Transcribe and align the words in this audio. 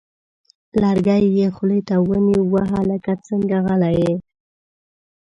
لرګی 0.81 1.23
یې 1.37 1.47
خولې 1.55 1.79
ته 1.87 1.95
ونیوه: 2.07 2.43
وه 2.51 2.63
هلکه 2.75 3.13
څنګه 3.27 3.57
غلی 3.65 3.93
یې!؟ 4.01 4.13